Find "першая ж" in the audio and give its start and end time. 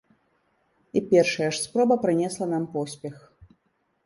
1.11-1.61